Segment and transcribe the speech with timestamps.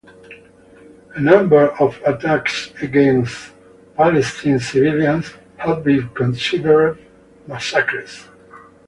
[1.13, 3.51] A number of attacks against
[3.99, 6.97] Israeli civilians have been considered
[7.45, 8.25] massacres.